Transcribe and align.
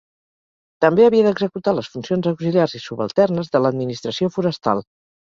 També 0.85 1.03
havia 1.07 1.27
d'executar 1.27 1.73
les 1.79 1.89
funcions 1.95 2.29
auxiliars 2.31 2.73
i 2.79 2.81
subalternes 2.87 3.53
de 3.57 3.63
l'Administració 3.67 4.31
Forestal. 4.39 4.83